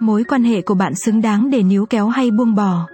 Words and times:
Mối 0.00 0.24
quan 0.24 0.44
hệ 0.44 0.62
của 0.62 0.74
bạn 0.74 0.94
xứng 0.94 1.20
đáng 1.20 1.50
để 1.50 1.62
níu 1.62 1.86
kéo 1.86 2.08
hay 2.08 2.30
buông 2.30 2.54
bỏ. 2.54 2.86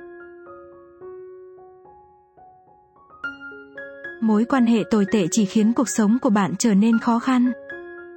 Mối 4.21 4.45
quan 4.45 4.67
hệ 4.67 4.83
tồi 4.91 5.07
tệ 5.13 5.27
chỉ 5.31 5.45
khiến 5.45 5.73
cuộc 5.73 5.89
sống 5.89 6.19
của 6.23 6.31
bạn 6.31 6.55
trở 6.59 6.75
nên 6.75 6.99
khó 6.99 7.19
khăn. 7.19 7.53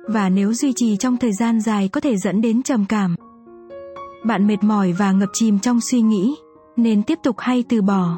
Và 0.08 0.30
nếu 0.30 0.54
duy 0.54 0.74
trì 0.76 0.98
trong 0.98 1.18
thời 1.18 1.34
gian 1.34 1.62
dài 1.62 1.88
có 1.88 2.02
thể 2.02 2.18
dẫn 2.18 2.42
đến 2.42 2.64
trầm 2.64 2.86
cảm. 2.90 3.16
Bạn 4.26 4.48
mệt 4.48 4.64
mỏi 4.64 4.92
và 4.92 5.12
ngập 5.12 5.30
chìm 5.34 5.60
trong 5.60 5.82
suy 5.82 6.02
nghĩ, 6.02 6.36
nên 6.78 7.04
tiếp 7.04 7.20
tục 7.24 7.36
hay 7.40 7.64
từ 7.70 7.82
bỏ. 7.82 8.18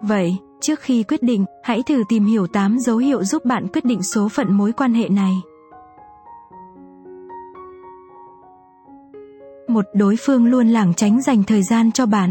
Vậy, 0.00 0.36
trước 0.60 0.80
khi 0.80 1.02
quyết 1.02 1.22
định, 1.22 1.44
hãy 1.62 1.82
thử 1.82 2.02
tìm 2.08 2.24
hiểu 2.24 2.46
8 2.46 2.78
dấu 2.78 2.96
hiệu 2.96 3.24
giúp 3.24 3.44
bạn 3.44 3.66
quyết 3.72 3.84
định 3.84 4.02
số 4.02 4.28
phận 4.28 4.52
mối 4.52 4.72
quan 4.72 4.94
hệ 4.94 5.08
này. 5.08 5.32
Một 9.68 9.84
đối 9.94 10.16
phương 10.18 10.46
luôn 10.46 10.68
lảng 10.68 10.94
tránh 10.94 11.22
dành 11.22 11.42
thời 11.42 11.62
gian 11.62 11.92
cho 11.92 12.06
bạn. 12.06 12.30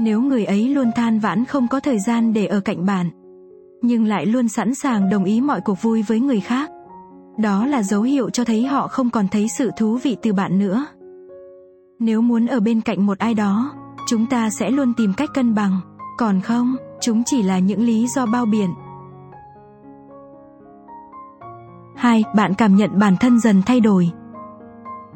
Nếu 0.00 0.20
người 0.20 0.44
ấy 0.44 0.68
luôn 0.68 0.90
than 0.96 1.18
vãn 1.18 1.44
không 1.44 1.68
có 1.68 1.80
thời 1.80 1.98
gian 1.98 2.32
để 2.32 2.46
ở 2.46 2.60
cạnh 2.60 2.86
bạn, 2.86 3.10
nhưng 3.82 4.04
lại 4.04 4.26
luôn 4.26 4.48
sẵn 4.48 4.74
sàng 4.74 5.10
đồng 5.10 5.24
ý 5.24 5.40
mọi 5.40 5.60
cuộc 5.60 5.82
vui 5.82 6.02
với 6.02 6.20
người 6.20 6.40
khác, 6.40 6.70
đó 7.38 7.66
là 7.66 7.82
dấu 7.82 8.02
hiệu 8.02 8.30
cho 8.30 8.44
thấy 8.44 8.66
họ 8.66 8.88
không 8.88 9.10
còn 9.10 9.28
thấy 9.28 9.46
sự 9.58 9.70
thú 9.78 9.98
vị 10.02 10.16
từ 10.22 10.32
bạn 10.32 10.58
nữa. 10.58 10.86
Nếu 11.98 12.20
muốn 12.20 12.46
ở 12.46 12.60
bên 12.60 12.80
cạnh 12.80 13.06
một 13.06 13.18
ai 13.18 13.34
đó, 13.34 13.72
chúng 14.08 14.26
ta 14.26 14.50
sẽ 14.50 14.70
luôn 14.70 14.92
tìm 14.96 15.12
cách 15.16 15.30
cân 15.34 15.54
bằng, 15.54 15.80
còn 16.18 16.40
không, 16.40 16.76
chúng 17.00 17.24
chỉ 17.24 17.42
là 17.42 17.58
những 17.58 17.82
lý 17.82 18.08
do 18.08 18.26
bao 18.26 18.46
biện. 18.46 18.70
2. 21.96 22.24
Bạn 22.36 22.54
cảm 22.54 22.76
nhận 22.76 22.98
bản 22.98 23.16
thân 23.20 23.40
dần 23.40 23.62
thay 23.66 23.80
đổi. 23.80 24.10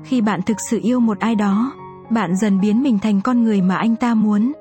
Khi 0.05 0.21
bạn 0.21 0.41
thực 0.43 0.61
sự 0.61 0.81
yêu 0.83 1.01
một 1.01 1.19
ai 1.19 1.35
đó, 1.35 1.73
bạn 2.11 2.37
dần 2.37 2.61
biến 2.61 2.83
mình 2.83 2.99
thành 2.99 3.21
con 3.21 3.43
người 3.43 3.63
mà 3.63 3.77
anh 3.77 3.97
ta 3.97 4.15
muốn. 4.15 4.53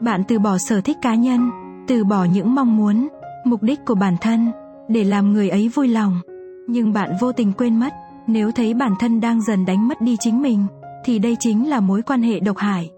Bạn 0.00 0.22
từ 0.28 0.38
bỏ 0.38 0.58
sở 0.58 0.80
thích 0.80 0.96
cá 1.02 1.14
nhân, 1.14 1.50
từ 1.86 2.04
bỏ 2.04 2.24
những 2.24 2.54
mong 2.54 2.76
muốn, 2.76 3.08
mục 3.44 3.62
đích 3.62 3.84
của 3.84 3.94
bản 3.94 4.16
thân 4.20 4.52
để 4.88 5.04
làm 5.04 5.32
người 5.32 5.48
ấy 5.48 5.68
vui 5.68 5.88
lòng. 5.88 6.20
Nhưng 6.66 6.92
bạn 6.92 7.10
vô 7.20 7.32
tình 7.32 7.52
quên 7.52 7.80
mất, 7.80 7.92
nếu 8.26 8.50
thấy 8.50 8.74
bản 8.74 8.92
thân 9.00 9.20
đang 9.20 9.42
dần 9.42 9.66
đánh 9.66 9.88
mất 9.88 10.00
đi 10.00 10.16
chính 10.20 10.42
mình, 10.42 10.66
thì 11.04 11.18
đây 11.18 11.36
chính 11.40 11.68
là 11.68 11.80
mối 11.80 12.02
quan 12.02 12.22
hệ 12.22 12.40
độc 12.40 12.56
hại. 12.56 12.90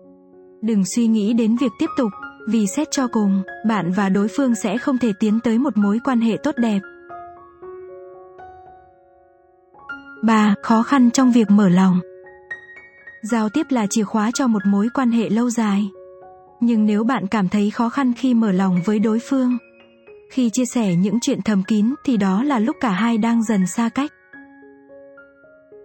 Đừng 0.63 0.85
suy 0.85 1.07
nghĩ 1.07 1.33
đến 1.33 1.57
việc 1.57 1.73
tiếp 1.79 1.87
tục, 1.97 2.11
vì 2.49 2.67
xét 2.67 2.89
cho 2.91 3.07
cùng, 3.09 3.43
bạn 3.69 3.93
và 3.97 4.09
đối 4.09 4.29
phương 4.37 4.55
sẽ 4.55 4.79
không 4.79 4.99
thể 4.99 5.13
tiến 5.21 5.41
tới 5.45 5.59
một 5.59 5.77
mối 5.77 5.99
quan 6.05 6.21
hệ 6.21 6.37
tốt 6.43 6.55
đẹp. 6.57 6.81
3. 10.23 10.55
Khó 10.63 10.83
khăn 10.83 11.11
trong 11.11 11.33
việc 11.33 11.51
mở 11.51 11.69
lòng. 11.69 12.01
Giao 13.23 13.49
tiếp 13.49 13.67
là 13.71 13.87
chìa 13.91 14.05
khóa 14.05 14.31
cho 14.35 14.47
một 14.47 14.67
mối 14.67 14.89
quan 14.95 15.11
hệ 15.11 15.29
lâu 15.29 15.51
dài. 15.51 15.91
Nhưng 16.61 16.87
nếu 16.87 17.05
bạn 17.05 17.27
cảm 17.27 17.49
thấy 17.49 17.71
khó 17.71 17.89
khăn 17.89 18.13
khi 18.17 18.35
mở 18.35 18.53
lòng 18.53 18.81
với 18.85 18.99
đối 18.99 19.19
phương, 19.19 19.59
khi 20.31 20.51
chia 20.51 20.65
sẻ 20.65 20.95
những 20.95 21.21
chuyện 21.21 21.43
thầm 21.43 21.63
kín 21.63 21.95
thì 22.05 22.17
đó 22.17 22.43
là 22.43 22.59
lúc 22.59 22.77
cả 22.81 22.91
hai 22.91 23.19
đang 23.19 23.43
dần 23.43 23.67
xa 23.67 23.89
cách. 23.89 24.13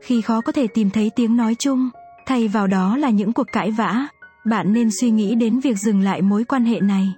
Khi 0.01 0.21
khó 0.21 0.41
có 0.41 0.51
thể 0.51 0.67
tìm 0.67 0.89
thấy 0.89 1.11
tiếng 1.15 1.37
nói 1.37 1.55
chung, 1.59 1.89
thay 2.25 2.47
vào 2.47 2.67
đó 2.67 2.97
là 2.97 3.09
những 3.09 3.33
cuộc 3.33 3.47
cãi 3.51 3.71
vã, 3.71 4.07
bạn 4.45 4.73
nên 4.73 4.89
suy 4.91 5.09
nghĩ 5.09 5.35
đến 5.35 5.59
việc 5.59 5.77
dừng 5.77 6.01
lại 6.01 6.21
mối 6.21 6.43
quan 6.43 6.65
hệ 6.65 6.79
này. 6.79 7.13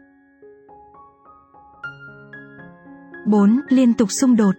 4. 3.26 3.60
Liên 3.70 3.94
tục 3.94 4.11
xung 4.11 4.36
đột. 4.36 4.56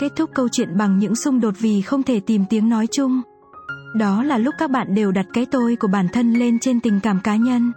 Kết 0.00 0.16
thúc 0.16 0.30
câu 0.34 0.48
chuyện 0.52 0.76
bằng 0.76 0.98
những 0.98 1.14
xung 1.14 1.40
đột 1.40 1.54
vì 1.58 1.82
không 1.82 2.02
thể 2.02 2.20
tìm 2.20 2.44
tiếng 2.50 2.68
nói 2.68 2.86
chung. 2.86 3.20
Đó 3.96 4.22
là 4.22 4.38
lúc 4.38 4.54
các 4.58 4.70
bạn 4.70 4.94
đều 4.94 5.12
đặt 5.12 5.26
cái 5.32 5.46
tôi 5.50 5.76
của 5.76 5.88
bản 5.88 6.06
thân 6.12 6.32
lên 6.32 6.58
trên 6.58 6.80
tình 6.80 7.00
cảm 7.02 7.20
cá 7.24 7.36
nhân. 7.36 7.72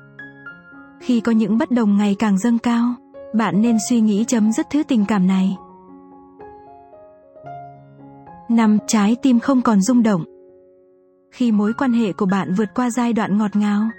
Khi 1.02 1.20
có 1.20 1.32
những 1.32 1.58
bất 1.58 1.72
đồng 1.72 1.98
ngày 1.98 2.16
càng 2.20 2.38
dâng 2.38 2.60
cao, 2.60 2.96
bạn 3.36 3.62
nên 3.62 3.78
suy 3.90 4.02
nghĩ 4.02 4.26
chấm 4.28 4.52
dứt 4.52 4.66
thứ 4.72 4.84
tình 4.84 5.06
cảm 5.06 5.28
này. 5.28 5.58
năm 8.50 8.78
Trái 8.88 9.16
tim 9.22 9.40
không 9.40 9.62
còn 9.62 9.82
rung 9.82 10.04
động 10.04 10.24
khi 11.34 11.52
mối 11.52 11.74
quan 11.74 11.94
hệ 11.94 12.14
của 12.14 12.26
bạn 12.26 12.54
vượt 12.54 12.70
qua 12.76 12.90
giai 12.90 13.14
đoạn 13.14 13.38
ngọt 13.38 13.56
ngào. 13.56 13.90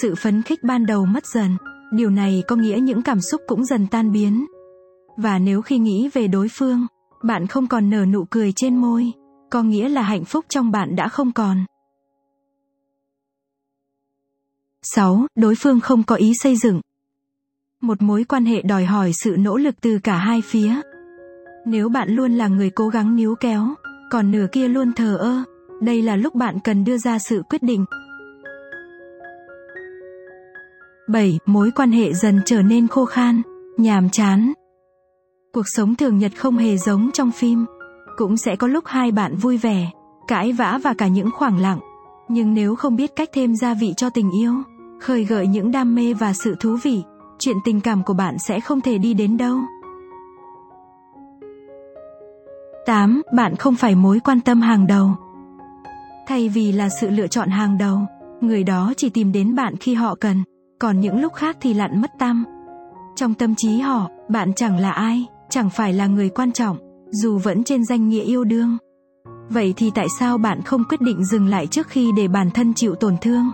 Sự 0.00 0.14
phấn 0.14 0.42
khích 0.42 0.62
ban 0.62 0.86
đầu 0.86 1.06
mất 1.06 1.26
dần, 1.26 1.56
điều 1.92 2.10
này 2.10 2.42
có 2.48 2.56
nghĩa 2.56 2.78
những 2.82 3.02
cảm 3.02 3.20
xúc 3.20 3.40
cũng 3.46 3.64
dần 3.64 3.86
tan 3.90 4.12
biến. 4.12 4.46
Và 5.16 5.38
nếu 5.38 5.62
khi 5.62 5.78
nghĩ 5.78 6.10
về 6.12 6.28
đối 6.28 6.48
phương, 6.58 6.86
bạn 7.22 7.46
không 7.46 7.66
còn 7.66 7.90
nở 7.90 8.04
nụ 8.06 8.24
cười 8.24 8.52
trên 8.56 8.76
môi, 8.76 9.12
có 9.50 9.62
nghĩa 9.62 9.88
là 9.88 10.02
hạnh 10.02 10.24
phúc 10.24 10.44
trong 10.48 10.70
bạn 10.70 10.96
đã 10.96 11.08
không 11.08 11.32
còn. 11.32 11.64
6. 14.82 15.26
Đối 15.34 15.54
phương 15.58 15.80
không 15.80 16.02
có 16.02 16.16
ý 16.16 16.32
xây 16.34 16.56
dựng. 16.56 16.80
Một 17.80 18.02
mối 18.02 18.24
quan 18.24 18.44
hệ 18.44 18.62
đòi 18.62 18.84
hỏi 18.84 19.12
sự 19.24 19.36
nỗ 19.38 19.56
lực 19.56 19.74
từ 19.80 19.98
cả 20.02 20.16
hai 20.16 20.42
phía. 20.44 20.74
Nếu 21.66 21.88
bạn 21.88 22.10
luôn 22.10 22.32
là 22.32 22.48
người 22.48 22.70
cố 22.70 22.88
gắng 22.88 23.16
níu 23.16 23.34
kéo, 23.40 23.74
còn 24.10 24.30
nửa 24.30 24.46
kia 24.52 24.68
luôn 24.68 24.92
thờ 24.92 25.16
ơ, 25.16 25.42
đây 25.80 26.02
là 26.02 26.16
lúc 26.16 26.34
bạn 26.34 26.58
cần 26.64 26.84
đưa 26.84 26.98
ra 26.98 27.18
sự 27.18 27.42
quyết 27.50 27.62
định. 27.62 27.84
7. 31.08 31.38
Mối 31.46 31.70
quan 31.76 31.92
hệ 31.92 32.12
dần 32.12 32.40
trở 32.44 32.62
nên 32.62 32.88
khô 32.88 33.04
khan, 33.04 33.42
nhàm 33.76 34.10
chán. 34.10 34.52
Cuộc 35.52 35.66
sống 35.66 35.94
thường 35.94 36.18
nhật 36.18 36.32
không 36.36 36.56
hề 36.56 36.76
giống 36.76 37.10
trong 37.12 37.30
phim. 37.30 37.66
Cũng 38.16 38.36
sẽ 38.36 38.56
có 38.56 38.66
lúc 38.66 38.84
hai 38.86 39.12
bạn 39.12 39.36
vui 39.36 39.56
vẻ, 39.56 39.90
cãi 40.28 40.52
vã 40.52 40.78
và 40.82 40.94
cả 40.98 41.08
những 41.08 41.30
khoảng 41.30 41.58
lặng. 41.58 41.78
Nhưng 42.28 42.54
nếu 42.54 42.76
không 42.76 42.96
biết 42.96 43.16
cách 43.16 43.28
thêm 43.32 43.56
gia 43.56 43.74
vị 43.74 43.94
cho 43.96 44.10
tình 44.10 44.30
yêu, 44.30 44.54
khơi 45.00 45.24
gợi 45.24 45.46
những 45.46 45.70
đam 45.70 45.94
mê 45.94 46.14
và 46.14 46.32
sự 46.32 46.56
thú 46.60 46.76
vị, 46.82 47.02
chuyện 47.38 47.56
tình 47.64 47.80
cảm 47.80 48.02
của 48.02 48.14
bạn 48.14 48.38
sẽ 48.38 48.60
không 48.60 48.80
thể 48.80 48.98
đi 48.98 49.14
đến 49.14 49.36
đâu. 49.36 49.58
8. 52.86 53.22
Bạn 53.32 53.56
không 53.56 53.74
phải 53.74 53.94
mối 53.94 54.20
quan 54.24 54.40
tâm 54.40 54.60
hàng 54.60 54.86
đầu 54.86 55.10
thay 56.30 56.48
vì 56.48 56.72
là 56.72 56.88
sự 56.88 57.10
lựa 57.10 57.26
chọn 57.26 57.48
hàng 57.48 57.78
đầu 57.78 58.00
người 58.40 58.64
đó 58.64 58.92
chỉ 58.96 59.10
tìm 59.10 59.32
đến 59.32 59.54
bạn 59.54 59.76
khi 59.76 59.94
họ 59.94 60.14
cần 60.14 60.42
còn 60.78 61.00
những 61.00 61.20
lúc 61.20 61.34
khác 61.34 61.56
thì 61.60 61.74
lặn 61.74 62.00
mất 62.00 62.10
tâm 62.18 62.44
trong 63.16 63.34
tâm 63.34 63.54
trí 63.54 63.78
họ 63.78 64.08
bạn 64.28 64.52
chẳng 64.54 64.78
là 64.78 64.90
ai 64.90 65.26
chẳng 65.50 65.70
phải 65.70 65.92
là 65.92 66.06
người 66.06 66.28
quan 66.28 66.52
trọng, 66.52 66.76
dù 67.10 67.38
vẫn 67.38 67.64
trên 67.64 67.84
danh 67.84 68.08
nghĩa 68.08 68.22
yêu 68.22 68.44
đương. 68.44 68.78
Vậy 69.48 69.74
thì 69.76 69.90
tại 69.94 70.06
sao 70.18 70.38
bạn 70.38 70.62
không 70.62 70.84
quyết 70.88 71.00
định 71.00 71.24
dừng 71.24 71.46
lại 71.46 71.66
trước 71.66 71.88
khi 71.88 72.10
để 72.16 72.28
bản 72.28 72.50
thân 72.50 72.74
chịu 72.74 72.94
tổn 72.94 73.16
thương? 73.20 73.46